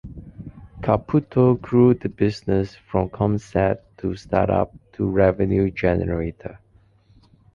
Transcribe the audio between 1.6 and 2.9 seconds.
grew the business